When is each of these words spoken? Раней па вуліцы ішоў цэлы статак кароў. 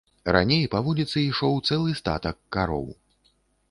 Раней 0.35 0.63
па 0.75 0.81
вуліцы 0.87 1.17
ішоў 1.25 1.61
цэлы 1.71 1.97
статак 2.03 2.37
кароў. 2.55 2.85